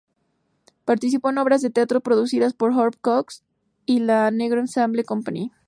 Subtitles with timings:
[0.83, 3.43] Participó en obras de teatro producidas por Robert Hooks
[3.85, 5.51] y la Negro Ensemble Company.